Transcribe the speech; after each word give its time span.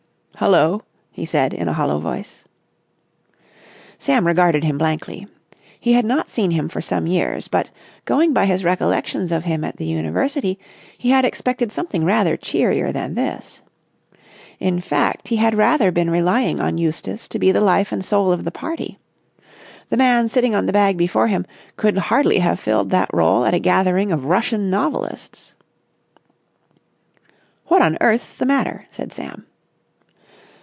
"Hullo!" 0.39 0.81
he 1.11 1.23
said, 1.23 1.53
in 1.53 1.67
a 1.67 1.73
hollow 1.73 1.99
voice. 1.99 2.45
Sam 3.99 4.25
regarded 4.25 4.63
him 4.63 4.75
blankly. 4.75 5.27
He 5.79 5.93
had 5.93 6.03
not 6.05 6.31
seen 6.31 6.49
him 6.49 6.67
for 6.67 6.81
some 6.81 7.05
years, 7.05 7.47
but, 7.47 7.69
going 8.05 8.33
by 8.33 8.45
his 8.47 8.63
recollections 8.63 9.31
of 9.31 9.43
him 9.43 9.63
at 9.63 9.77
the 9.77 9.85
University, 9.85 10.57
he 10.97 11.11
had 11.11 11.25
expected 11.25 11.71
something 11.71 12.07
cheerier 12.41 12.91
than 12.91 13.13
this. 13.13 13.61
In 14.59 14.79
fact, 14.81 15.27
he 15.27 15.35
had 15.35 15.53
rather 15.53 15.91
been 15.91 16.09
relying 16.09 16.59
on 16.59 16.79
Eustace 16.79 17.27
to 17.27 17.37
be 17.37 17.51
the 17.51 17.61
life 17.61 17.91
and 17.91 18.03
soul 18.03 18.31
of 18.31 18.43
the 18.43 18.49
party. 18.51 18.97
The 19.89 19.97
man 19.97 20.27
sitting 20.27 20.55
on 20.55 20.65
the 20.65 20.73
bag 20.73 20.97
before 20.97 21.27
him 21.27 21.45
could 21.77 21.95
hardly 21.99 22.39
have 22.39 22.59
filled 22.59 22.89
that 22.89 23.13
role 23.13 23.45
at 23.45 23.53
a 23.53 23.59
gathering 23.59 24.11
of 24.11 24.25
Russian 24.25 24.71
novelists. 24.71 25.53
"What 27.67 27.83
on 27.83 27.95
earth's 28.01 28.33
the 28.33 28.47
matter?" 28.47 28.87
said 28.89 29.13
Sam. 29.13 29.45